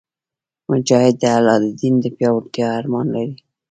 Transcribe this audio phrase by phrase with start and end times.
[0.69, 3.35] مجاهد د الله د دین د پیاوړتیا ارمان لري.